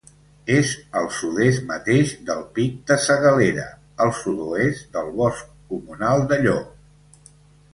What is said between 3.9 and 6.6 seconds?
al sud-oest del Bosc Comunal de Llo.